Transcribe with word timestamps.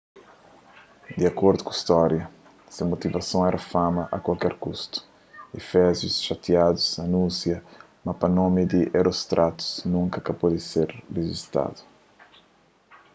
di 1.17 1.23
akordu 1.31 1.61
ku 1.67 1.73
stória 1.81 2.25
se 2.73 2.81
motivason 2.91 3.41
éra 3.49 3.59
fama 3.73 4.03
a 4.15 4.17
kualker 4.25 4.53
kustu 4.63 4.97
efésius 5.59 6.17
xatiadu 6.27 6.81
anúnsia 7.05 7.57
ma 8.05 8.11
pa 8.19 8.27
nomi 8.37 8.63
di 8.71 8.81
herostratus 8.95 9.67
nunka 9.91 10.17
pa 10.27 10.31
ka 10.41 10.51
ser 10.71 10.89
rijistadu 11.15 11.79